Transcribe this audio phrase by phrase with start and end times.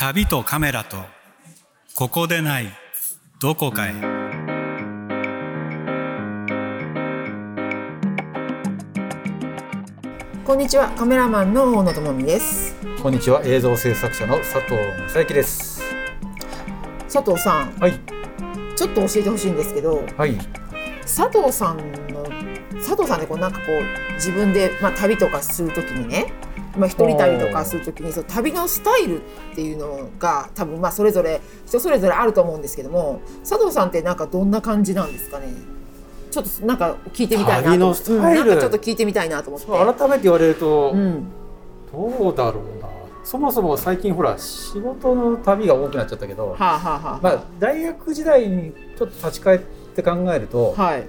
[0.00, 0.96] 旅とカメラと
[1.96, 2.68] ここでない
[3.42, 3.92] どこかへ。
[10.44, 12.76] こんにちはカメラマンの大野智美です。
[13.02, 14.76] こんにちは映像制作者の佐藤
[15.08, 15.82] 正幸です。
[17.12, 17.98] 佐藤さんはい。
[18.76, 20.38] ちょっと教えてほしいんですけどはい。
[21.00, 21.78] 佐藤さん
[22.12, 22.22] の
[22.74, 26.32] 佐藤さんってこうなんかこう自分で、まあ、旅とかするときにね、
[26.78, 29.22] まあ、一人旅とかするときにその旅のスタイルっ
[29.54, 35.48] ていうのが多分まあそれぞれ人それぞれあると思うんですけども佐藤さんってなんかどんな感じなんですかね？
[36.30, 37.68] ちょっとなんか聞いてみたいなと。
[37.70, 38.40] 旅のスタイル。
[38.42, 39.66] うんなんかちょっと聞いてみたいなと思って。
[39.98, 41.24] 改めて言われると、うん、
[41.92, 42.88] どうだろうな。
[43.24, 47.20] そもそも最近ほら仕事の旅が多くなっちゃったけど、はあ、はあはあ。
[47.22, 49.58] まあ、大学時代にちょっと立ち返っ
[49.94, 51.06] て考えるとはい、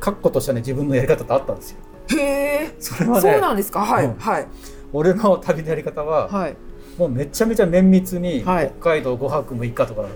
[0.00, 1.78] 確固としたね自分のやり方ってあったんですよ。
[2.08, 2.74] へえ。
[2.78, 3.80] それはねそうなんですか？
[3.80, 4.14] はい、うん。
[4.16, 4.46] はい
[4.92, 6.56] 俺の旅のやり方は、はい。
[6.98, 8.72] もうめちゃめちゃ綿密にはい。
[8.80, 10.06] 北海道5泊6日とか、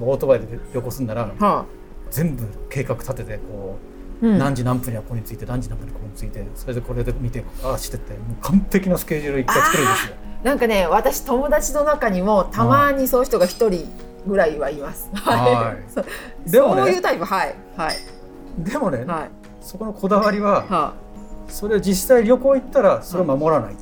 [0.00, 1.64] オートバイで旅行するならは
[2.10, 3.76] 全部計画立ててこ
[4.22, 4.38] あ、うう、ん。
[4.38, 10.14] 何時何分にはここについて何時何分にここについてそれでこれで見てああしてってもう完璧なスケジュール一回作るんですよ。
[10.42, 13.88] なんかね私友達の中にもたまにそういう人が一人
[14.26, 15.08] ぐらいはいます。
[15.14, 15.90] はい。
[15.92, 16.04] そう
[16.50, 16.82] でもね。
[16.82, 17.24] そういうタイプ。
[17.24, 17.54] はい。
[17.76, 17.96] はい。
[18.58, 19.30] でもね、はい。
[19.60, 20.94] そこのこだわりはは
[21.48, 23.76] それ実際旅行行ったらそれを守らない、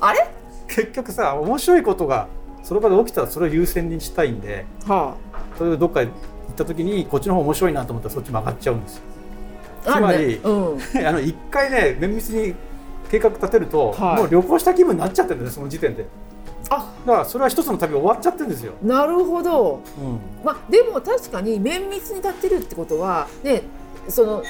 [0.00, 0.30] あ、 あれ？
[0.68, 2.28] 結局さ面白いことが
[2.62, 5.16] その場で起きたらそれを優先にしたいんでは
[5.58, 6.12] 例えばどっか行っ
[6.56, 9.02] た時にこっちの方面白いなと思ったらそっち曲がっちゃうんですよ。
[9.86, 10.78] あ、つまりうん。
[11.06, 12.54] あの一回ね綿密に
[13.10, 14.16] 計画立てると、はい。
[14.18, 16.06] もう旅行した気分になっちゃってるんですその時点で。
[16.68, 16.92] あ。
[17.04, 19.80] だからそれは一つの旅終わっちゃってるんですよ、なるほど。
[19.98, 20.20] うん。
[20.44, 23.62] まあでも確かに綿密に立ってるってことはね
[24.08, 24.42] その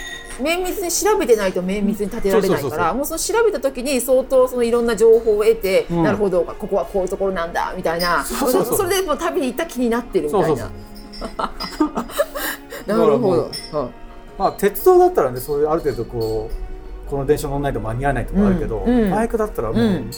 [0.42, 6.02] 綿密に調べてないと綿密に立てられないからもうその調べた時に相当そのいろんな情報を得て、うん。
[6.02, 8.24] なるほどここはこういうところなんだみたいな。
[8.24, 9.18] それでもう。
[9.18, 10.70] 旅に行った気になってるみたいな。
[12.86, 13.50] なるほど、
[14.38, 16.50] まあ鉄道だったらねそういうある程度こ
[17.06, 19.10] うこの電車乗らないと間に合わないとかあるけど、うんうん。
[19.10, 20.10] バイクだったらもう、うん。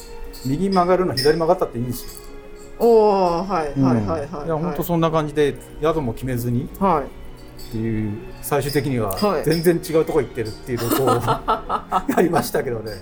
[0.45, 2.23] 右曲がるの左曲がったっていいんですよ。
[2.79, 7.22] おおはいはいはいはい、いや本当そんな感じで宿も決めずにはい
[7.69, 9.45] っていう最終的にははい。
[9.45, 11.09] 全然違うとこ行ってるっていう旅行を
[12.17, 12.93] やりましたけどね。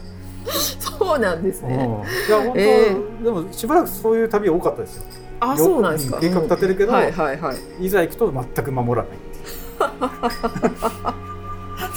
[0.98, 1.71] そうなんですうん。
[1.72, 1.84] いね、
[2.28, 5.03] や本当、えでもしばらくそういう旅多かったですよ。
[5.41, 6.19] あそうなんですか。
[6.20, 7.87] 計画立てるけど、はいはいはい。
[7.87, 9.41] いざ行くと全く守らないっていう。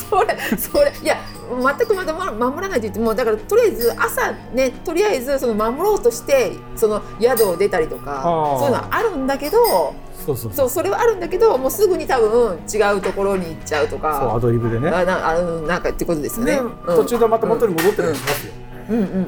[0.10, 1.18] それそれいや
[1.50, 8.22] 全くまだ守らないと言ってもだからとりあえず朝ねとりあえずその守ろうとしてその宿を出たりとか
[8.60, 9.94] そういうのはあるんだけど
[10.26, 10.70] そうそうそう。
[10.70, 14.90] それはあるんだけどもうすぐに多分違うところに行っちゃうとそうアかドリブでね。
[14.90, 16.54] あなあのなんかってことですよね。
[16.54, 16.72] でうん。
[16.86, 18.54] 途中でまた元に戻ってるりしますよ。
[18.90, 18.98] うん。
[18.98, 19.28] うんうんうん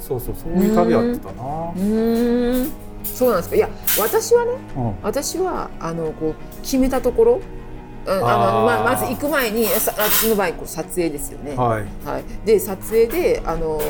[0.00, 1.42] そうそうそういう旅やってたな。
[1.74, 2.72] うんうん。
[3.04, 3.56] そうなんですか。
[3.56, 3.68] いや
[3.98, 4.94] 私はねうん。
[5.02, 7.40] 私はあのこう決めたところ
[8.06, 11.54] うんあのままず行く前にさ私の場合こう撮影ですよね。
[11.56, 12.06] はい。
[12.06, 13.80] はい、で撮影であの、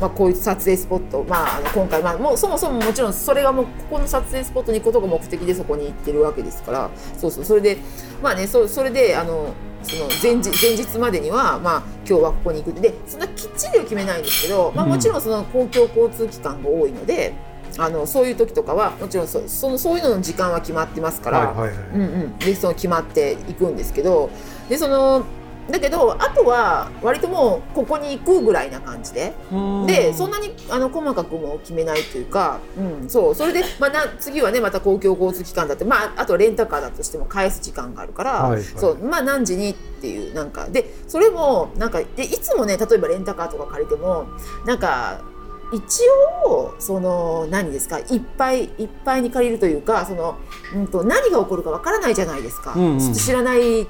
[0.00, 6.90] まあ、こういう撮影スポット、まあ、あの今回、まあ、もうそもそももちろんそれがもうここの撮影スポットに行くことが目的でそこに行ってるわけですから。
[7.16, 7.44] そうそう。
[7.44, 7.78] それで
[8.22, 12.80] まあねそそれであのその前日前日までには、まあ、今日はここに行く。
[12.80, 14.90] でそんなきっちりは決めないんですけど、まあ、うん。
[14.92, 17.32] もちろんその公共交通機関が多いので
[17.78, 21.54] あのそういう時とかはもちろんそそのそういうのの時間は決まってますから。
[21.94, 24.30] うんうん、でその決まっていくんですけど。
[24.68, 25.24] でその
[25.70, 29.32] だけどあとは割ともうここに行くぐらいな感じで。
[29.86, 33.34] でそんなにあの細かくも決めないというか、うん、そう。
[33.34, 38.62] それで、まあ、な次はねまた公共交通機関だって、まあ、あとレンタカーだとしても返す時間があるから、はいはい。
[38.62, 38.98] そう。
[38.98, 44.26] まあ、何時にっていうなんかでそれもなんかでいつもね例えばレンタカーとか借りても
[44.66, 45.22] なんか
[45.72, 46.02] 一
[46.44, 50.38] 応その何ですかいっぱいいっぱいに借りるというかその、
[50.74, 53.86] うん、と何が起こるかわからないじゃないですか、うんうん知らない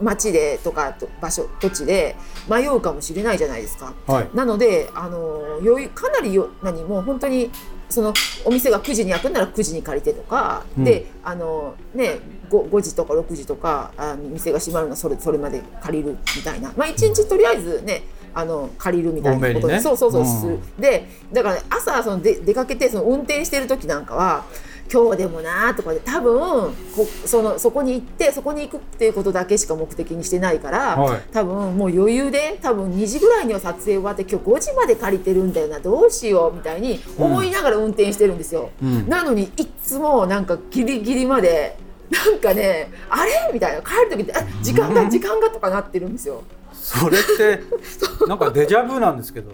[0.00, 2.16] 町でとかと場所土地で
[2.48, 3.92] 迷うかもしれないじゃないですか。
[4.06, 4.28] はい。
[4.34, 7.50] なのであの余裕かなりよ何もう本当に
[7.88, 8.12] その
[8.44, 12.18] お店が9時に開くんなら9時に借りてとか、うんであの、ね、
[12.50, 18.02] 5, 5時とか6時とかあ店が閉まるのはそれそれまで借りるみたいな、まあ、1日とりあえずね
[18.34, 20.24] あの借りるみたいなことにねそうそうそう、う
[20.54, 20.60] ん。
[20.78, 24.44] でだから、ね、朝そので出かけてその運転してる時なんかは
[24.92, 31.22] 今日でもなとかで多分こそのそこに行ってそこに行くっていうことだけしか目的にしてないから、はい。
[31.32, 38.70] 多分もう余裕で多分2時ぐらいには撮影終わって今日5時まで借りてるんだよなどうしようみたいに思いながら運転してるんですよ。
[38.82, 39.08] うん。
[39.08, 41.78] なのにいっつもなんかギリギリまで
[42.10, 43.50] なんかねあれ？
[43.54, 43.80] みたいな。
[43.80, 46.42] 帰る時ってあ時間が時間がとかなってるんですよ。
[46.84, 47.62] それって
[48.26, 49.52] なんかデジャブなんですけど。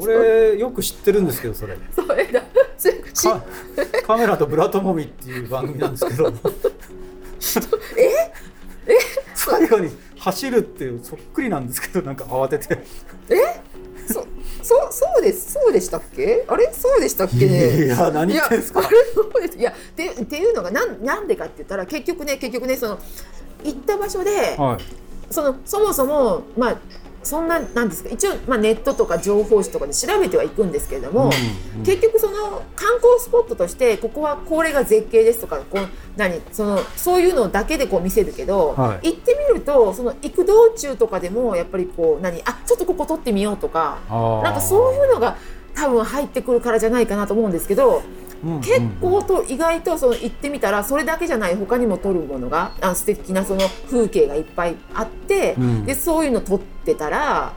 [0.00, 1.76] 俺よく知ってるんですけどそれ。
[1.94, 2.42] それだ。
[3.14, 3.42] カ
[4.06, 6.32] カメラとブラトモミっていう番組なんですけど。
[7.96, 8.32] え？
[8.86, 8.98] え？
[9.34, 12.78] 最後に走るっていうそっくりなんですけどなんか慌てて。
[14.06, 14.26] そ
[14.62, 16.44] そうそうですそうでしたっけ？
[16.48, 16.72] あれ？
[16.72, 17.46] そうでしたっけ？
[17.46, 18.80] ねいや何言ってんすか？
[18.80, 19.58] いやあれそうです。
[19.58, 22.98] いやでっていうのがなんなんでかって言ったら結局ね結局ねその
[23.64, 24.84] 行った場所ではい
[25.30, 26.76] そのそもそもまあ
[27.22, 31.32] そんななんですか一応、まあ、ネットとか情報誌とかで調べてはいくんですけれども、うん
[31.84, 39.12] 結局その観光スポットとしてここはこれが絶景ですとかこう何そのそういうのだけでこう見せるけど、はい。
[39.12, 43.98] 行ってみるとその行く道中とかでもやっぱりこう何あちょっとここ撮ってみようとか
[44.42, 45.36] なんかそういうのが
[45.74, 48.02] 多分入ってくるからじゃないかなと思うんですけど
[48.44, 48.54] うん。
[48.56, 55.84] うん結構と意外とその行ってみたらそれだけじゃない他にも撮るものがあ素敵なその風景がいっぱいあって、うん。
[55.84, 57.52] でそういうの撮ってたら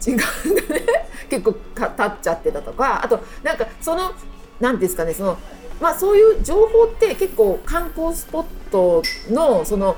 [0.00, 0.82] 時間がね。
[1.30, 3.04] 結構か経っちゃってたとか。
[3.04, 4.12] あとなんかその
[4.60, 5.38] 何ですかねその
[5.80, 9.96] まあそういう情報って結構観光スポットのその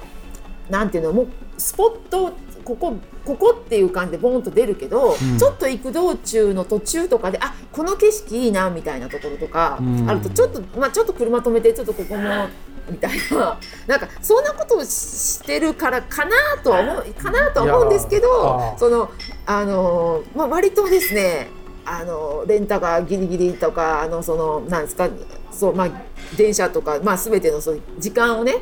[0.70, 1.28] なんていうのもう
[1.58, 2.32] スポット
[2.64, 5.38] ここここっていう感じでボンと出るけど、うん。
[5.38, 10.10] ちょっと行く道中の途中とかであこの景色いいなみたいなところとか、うん。
[10.10, 12.48] あるとちょっとまあちょっと車止めてちょっとここも
[12.88, 13.58] みたいな。
[13.86, 19.10] なんかそんなことをしてるからかなとは思うかなとは思うんですけどーその
[19.46, 21.48] あのまあ割とですね
[21.84, 25.08] あのレンタカーギリギリとかあのそのなんですか
[25.50, 25.88] そうまあ
[26.36, 28.60] 電車とかまあ全てのそういう時間をね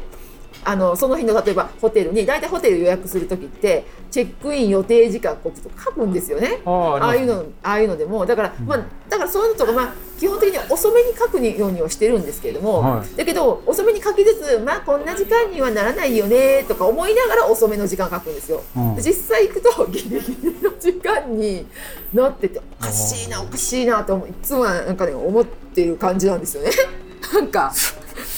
[0.64, 6.60] あのその日の例えばホテルに大体ホテル予約する時ってチェックイン予定時間こう書くんですよね。
[6.64, 18.62] あーああいうのああいうのでもだから、まあだからそういうのとかまあ基本的に遅めに書くようにはしてるんですけれども、はいだけど遅めに書きつつまあこんな時間にはならないよねとか思いながら遅めの時間書くんですよ。
[18.76, 21.66] うんで実際行くと ギリギリの時間に
[22.12, 26.70] なってておかしいなおかしいなと思ういつもなんかね思ってる感じなんですよね。
[27.32, 27.72] なんか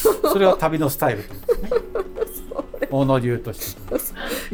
[0.02, 1.40] それは旅のスタイルという
[1.92, 2.46] ことですね。
[2.90, 3.82] 大野流として。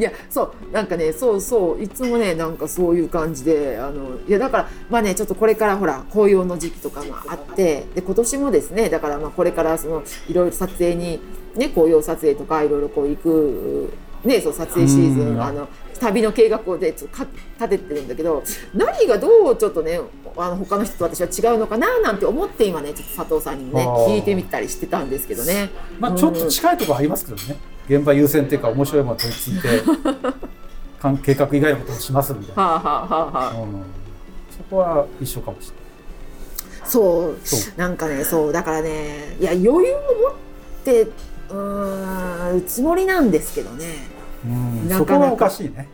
[0.00, 11.20] いやそうなんかねそうそういつもねなんかそういう感じであのいやだからまあねちょっとこれからほら紅葉の時期とかがあってで今年もですねだからまあこれからそのいろいろ撮影に
[11.56, 13.92] ね紅葉撮影とかいろいろこう行く
[14.24, 15.36] ねそう撮影シーズうん。
[15.36, 15.68] ンあの
[15.98, 17.26] 旅の計画をでちょっとか
[17.60, 18.42] 立ててるんだけど
[18.74, 20.00] 何がどうちょっとね
[20.36, 25.70] あの他の人と私は違うのかななんて思って今ねちょっと佐藤さんにもね聞いてみたりしてたんですけどね。
[25.98, 27.56] まあちょっと近いところありますけどね。
[27.88, 29.82] 現場優先っていうか面白いもの取り付いて
[31.24, 33.62] 計画以外のことをしますみたいな、はあはあはあはあ。
[33.62, 33.82] うん、
[34.50, 35.72] そこは一緒かもし
[36.84, 37.38] そう。
[37.44, 38.52] そなんかねそう。
[38.52, 40.34] だからねいや余裕を持っ
[40.84, 43.86] てうーんつもりなんですけどね。
[43.86, 45.88] れない、うん、そこはおかしいね。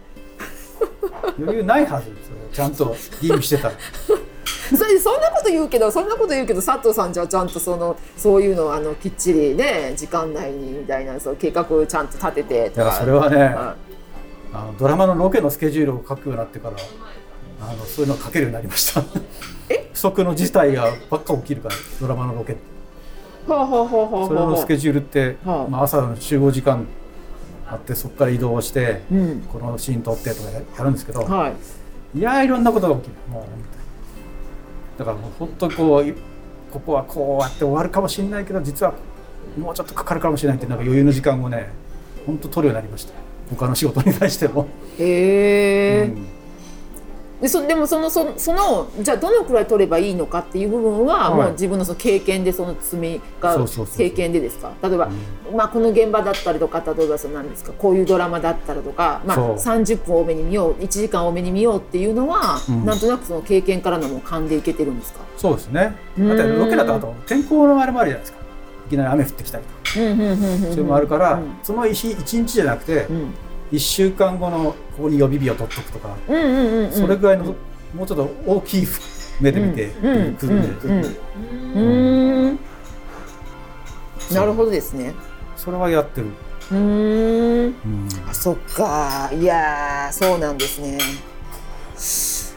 [1.38, 2.94] 余裕ないはずですよちゃんと。
[3.20, 3.74] 吟味してたら。
[4.76, 13.76] それでそんなこと言うけどそんなこと言うけど佐藤さんじゃちゃんとそのそういうのをあのきっちりね時間内にみたいなそう計画をちゃんと立ててとだかそれはねは
[14.54, 16.76] あのドラマのロケのスケジュールを書くようになってから
[17.60, 19.02] あのそういうのを書けるようになりました。
[19.68, 19.90] え？
[19.92, 22.62] 不測の事態がばっか起きるからドラマのロケって。
[22.62, 25.70] いほうほうほうほうそれのスケジュールって、はあ。
[25.70, 26.86] まあ、朝の集合時間
[27.74, 29.40] あってそこから移動して、うん。
[29.42, 31.52] このシーン撮ってとかややるんですけど、は
[32.14, 32.18] い。
[32.18, 33.14] いやーいろんなことが起きる。
[33.30, 36.14] もうだからもう本当にこうい
[36.72, 38.94] ここはこうやって終わるかもしれないけど実は
[39.58, 41.68] もうちょっとかかるかもしれないってなんか余裕の時間をね
[42.26, 43.14] 本当取るようになりました。
[43.50, 44.66] 他の仕事に対しても、
[44.98, 46.33] へえ、うん
[47.44, 51.42] でそでもそのそそのじゃあどのくらい取ればいいのかっていう部分は、はい。
[51.42, 53.54] もう自分のその経験でその積みが
[53.98, 54.72] 経験でですか？
[54.82, 55.10] 例えば、
[55.54, 59.56] まあ、この現場だったりとか例えばその何ですかこういうドラマだったりとか、まあ、そう。
[59.56, 62.86] 30分多めに見よう1時間多めに見ようっていうのは、うん。
[62.86, 65.20] なんとなくその経験からのもう勘でいけてるんですか？
[65.36, 65.94] そうですね。
[66.18, 68.38] うんだってロケだとあと天候のあれもあるじゃないですか。
[68.86, 70.00] いきなり雨降ってきたりとか。
[70.00, 70.70] うんうんうんうんうん。
[70.70, 71.56] それもあるから、うん。
[71.62, 73.34] その一一日じゃなくて、うん
[73.72, 76.92] 1週間後のここに予備日を取っとくとか、うんうんうんうん。
[76.92, 77.54] それぐらいの
[77.94, 78.86] もうちょっと大きい
[79.40, 81.08] 目で見てうんくるんで、
[84.34, 85.14] なるほどですね。
[85.56, 86.28] それはやってる、
[86.70, 86.80] うーん。
[86.80, 88.08] うん。
[88.28, 89.30] あそっか。
[89.32, 90.98] いやーそうなんですね。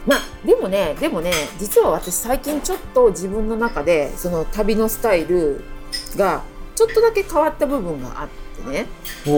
[0.05, 5.61] まあでもねでもね実は私最近ちょっと自分の中でその旅のスタイル
[6.15, 6.43] が
[6.77, 8.27] ちょっとだけ変わった部分があっ
[8.63, 8.85] てね。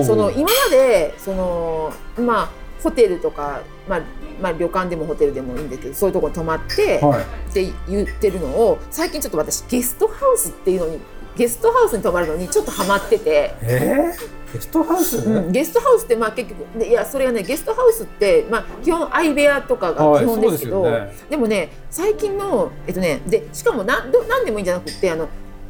[0.04, 2.50] その今までそのまあ
[2.84, 4.02] ホテルとか、まあ、
[4.42, 7.22] まあ旅館でもホテルでもいいんだけどそういうところに泊まって、はい。
[7.22, 11.00] って言ってるのを最近ちょっと私ゲストハウスっていうのに
[11.38, 13.54] ゲストハウスに泊まるのにちょっとハマってて。
[13.62, 21.14] えー、ゲストハウス、うん、ゲストハウスってまあ結局でいやそれがねゲストハウスってまあ基本相部屋とかが基本ですけど、はいでね。
[21.30, 25.30] でもね最近のえっとねでしかもなんどなんでもいいんじゃなくてあの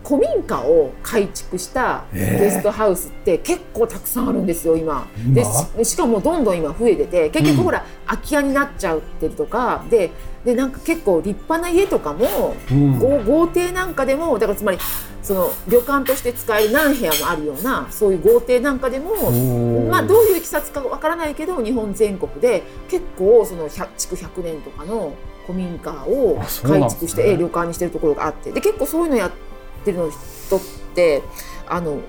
[0.09, 2.39] 古民家を改築したえー。
[2.39, 5.07] ゲストハウスって結構たくさんあるんですよ今。
[5.33, 7.57] で今ししかもどんどん今増えてて結うん。
[7.57, 10.09] 局ほら、空き家になっちゃうってるとかで
[10.43, 12.97] でなんか結構立派な家とかも、うん。
[12.97, 14.79] 豪豪邸なんかでもだからつまり
[15.21, 19.89] その旅館として使える何部屋もあるようなそういう豪邸なんかでもー。
[19.89, 25.13] まあ、どういういきさつかわからないけど日本全国で結構その100築100年とかの
[25.45, 28.51] 古民家を改築して、ええ旅館にしてるところがあって。
[28.51, 29.49] で結構そういうのやって
[29.86, 30.59] るの人っ
[30.95, 31.24] て
[31.67, 32.00] あの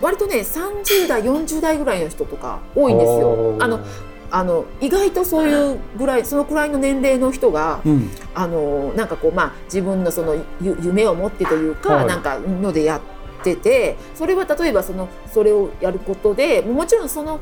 [0.00, 3.56] 割とね30代40代ぐらいの人とか多いんですよ。
[3.60, 3.80] あの
[4.30, 8.10] あの意外とそういうぐらいそのくらいの年齢の人がうん。
[8.34, 12.06] あのなんかこうまあ自分のそのゆ夢を持ってというか、はい。
[12.06, 13.00] なんかのでやっ
[13.42, 17.40] ててそれは例えばそのそれをやることでもちろんその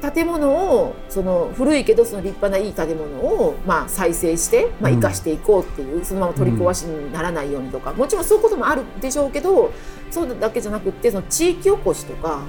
[0.00, 4.96] 建物をその古いけどその立派ないい建物をまあ再生して、まあ、うん。
[4.96, 9.72] 生かしていこうっていう、そのまま取り壊しにならないようにとか、もちろんそういうこともあるでしょうけど
[10.10, 12.42] そうだけじゃなくってその地域おこしとか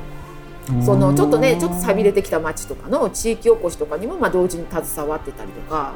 [0.84, 5.94] そのちょっとねちょっと寂れてきた町とかの地域おこしとかにもまあ同時に携わってたりとか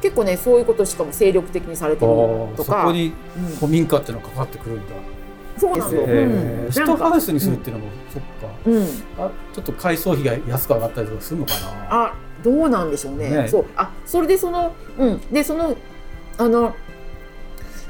[0.00, 2.12] 結構ねそういうことしかも精力的にされてる
[2.56, 2.82] とか。
[2.82, 3.56] そこにうん。
[3.56, 4.94] 古民家っていうのがかかってくるんだ、
[5.58, 6.96] そうなんだよ、えーうん。
[6.96, 8.56] ハウスにするっていうのも、そっか。
[8.66, 8.82] うん、
[9.18, 11.86] あちょっと改装費が安く上がったりとかするのかな。
[11.90, 13.30] あどうなんでしょうね。
[13.30, 13.48] ね。
[13.48, 13.64] そう。
[13.76, 15.20] あそれでそのうん。
[15.32, 15.76] でその
[16.38, 16.74] あの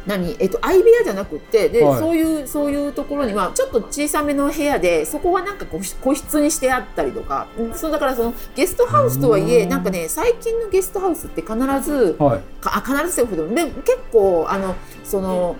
[0.07, 0.37] 何？
[0.39, 1.99] えっと相部屋じゃなくってで、はい。
[1.99, 7.49] そういうそういうところにはちょっと小さめの部屋でそこはなんか個室個室にしてあったりとか。
[7.59, 9.69] うんそうだからそのゲストハウスとはいえうん。
[9.69, 12.41] なんかね最近のゲストハウスって必ずはい。
[12.61, 15.57] かあ必ずせよほどで結構あのその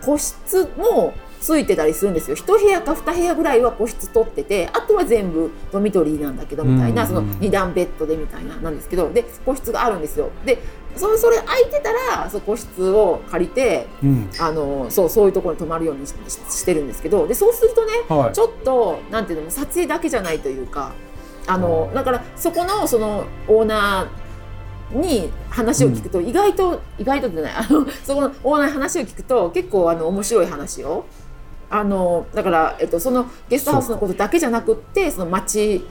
[0.00, 2.36] 個室もついてたりするんですよ。
[2.36, 7.08] 一部屋か二部屋ぐらいは個室取っててあとは全部ドミトリーなんだけどみたいな、うん。
[7.08, 10.30] その二段ベッドでみたいななんですけどで個室があるんですよ。
[10.44, 10.58] で
[10.96, 14.30] それそれ空いてたらその個室を借りてうん。
[14.38, 18.32] あのそうそういうところに泊まるようにしてるんですけどでそうするとねはい。
[18.32, 20.92] ちょっとなんていうの撮影だけじゃないというか
[21.46, 24.28] あのだからそこのそのオーナー
[24.90, 31.04] に話を聞くと、意外と意外とじゃないあのそこのオーナーに話を聞くと結構あの面白い話を
[31.70, 35.86] あのだから、えっと、そのゲストハウスのことだけじゃなくってその街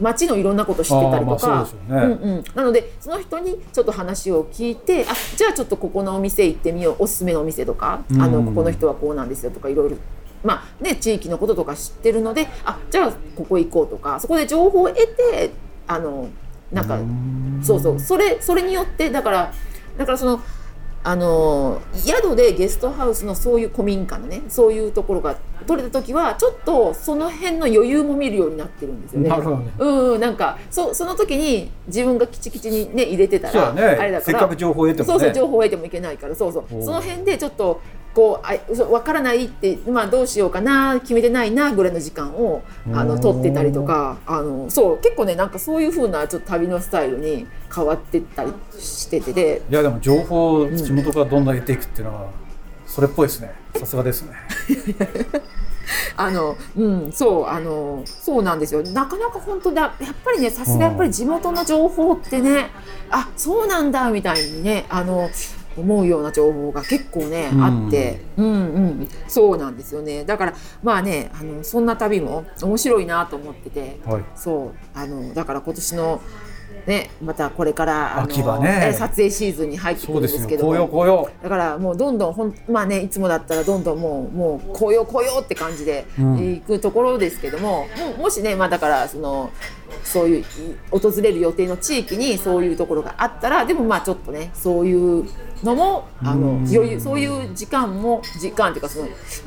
[0.00, 1.66] 街のいろんなこと知ってたりとか。
[1.66, 7.04] そうんうん、なのでその人にちょっと話を聞いてあじゃあちょっとここのお店行ってみよう。
[7.04, 9.96] おすすめのお店とか、あのうんここの人はこうなんですよとかいろいろ。
[10.44, 14.20] まあね、地域のこととか知ってるのであじゃあここ行こうとか。
[14.20, 15.50] そこで情報を得て
[15.86, 16.28] あの
[16.70, 17.60] なんかん。
[17.64, 18.00] そうそう。
[18.00, 19.52] それそれによってだから
[19.96, 20.40] だからその
[21.08, 29.28] あの宿でゲストハウスのそういう古民家のねそういうところが取れた時はちょっとその辺の余裕も見るようになってるんですよね。
[29.28, 29.72] なるほどね。
[29.78, 35.12] うんうんなんかそその時に自分がキチキチにね入れてたら、あれだからせっかく情報を得てもね。
[35.12, 36.82] そうそう情報を得てもいけないからそうそう。
[36.82, 37.80] その辺でちょっと
[38.16, 38.56] こうあ
[38.86, 52.30] 分からないって、まあ、どうしようかな決めてないなぐらいの時間をあの取ってたりとかあのそう結構ねなんかそういう風なちょっと旅のスタイルに変わってったりしててでいやでも情報を地元からどんどん得ていくっていうのは
[52.86, 53.52] それっぽいですね。
[53.76, 54.32] さすがですね。
[56.16, 58.82] あのうんそうあのそうなんですよ。
[58.82, 62.70] なかなか本当だやっぱりねさすがやっぱり地元の情報ってね
[63.10, 65.28] あそうなんだみたいにねあの
[65.76, 67.62] 思うような情報が結構ね、うん。
[67.64, 68.20] あって。
[68.36, 68.50] うんう
[69.04, 69.08] ん。
[69.28, 70.24] そうなんですよね。
[70.24, 74.00] だからまあねあのそんな旅も面白いなと思ってて。
[74.04, 74.24] はい。
[74.34, 74.74] そう。
[74.94, 76.20] あのだから今年の
[76.86, 78.90] ねまたこれからあの秋はね。
[78.90, 80.70] え撮影シーズンに入ってくるんですすけども。
[80.70, 86.36] 紅葉紅葉だからもうどんどんほんまあねいつもだったらどんどんもうもう紅葉紅葉って感じでうん。
[86.36, 89.50] 行くところですけども、ももしねまあだからその
[90.04, 90.44] そういうい
[90.90, 95.26] 訪れる予定の地域にそういうところがあったらでもまあちょっとねそういう
[95.64, 96.66] のもあのうん。
[96.66, 99.00] 余裕そういう時間も時間っていうかそ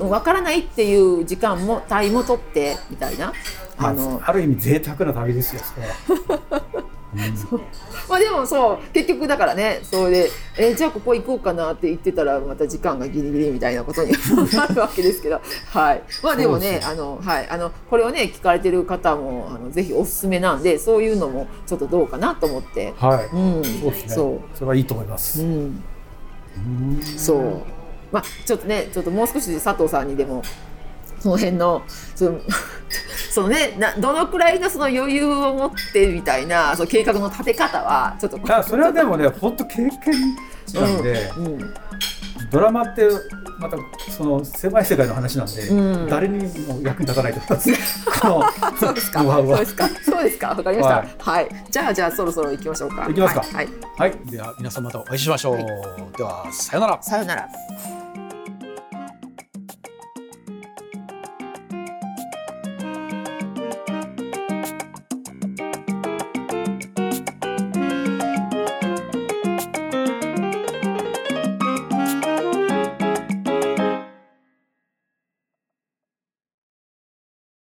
[0.04, 3.34] の分からないっていう時間も帯も取ってみたいな。
[3.82, 5.88] あのある意味贅沢な旅ですよそれ
[6.50, 6.64] は
[8.08, 14.12] まあでもそう結局だからねそれでえじゃあここ行こうかなって言ってたらまた時間がギリギリみたいなことに
[14.54, 15.42] なるわけですけど。
[15.72, 16.04] はい。
[16.22, 17.50] まあでもねあのはい。
[17.50, 22.94] あのこれをね聞かれてる方もあのぜひおすすめなんでそういうのもちょっとどうかなと思って。
[22.98, 23.64] はい、うん。
[23.64, 24.10] そうですね。
[24.10, 25.84] そそれはいいと思いまうす、うん。
[26.58, 26.60] う
[27.00, 27.62] んそう。
[28.12, 30.44] まあちょっとねちょっともう少し佐藤さんにでも
[31.20, 31.84] その辺の
[32.16, 32.40] その
[33.40, 39.92] そのねなどのくらいのその余裕を持ってみたいなその計画の立て方はちょっとあそれはでもね 本当経験
[40.66, 41.74] 値なんで、うん
[42.50, 43.08] ドラマって
[43.60, 43.78] また
[44.10, 48.80] その狭い世界の話なんで、うん誰にも役に立たないと思います。
[48.80, 49.22] そうですか。
[49.22, 49.90] そうですか。
[50.04, 50.48] そうですか。
[50.48, 50.96] わかりました。
[50.96, 51.50] ははいい。
[51.70, 53.06] じゃあじゃあそろそろ行きましょうか。
[53.08, 53.66] 行きますかはい。
[53.98, 55.66] はいはいでは皆さんまたお会いしましょう、はい
[56.18, 57.99] ではさよならさよなら。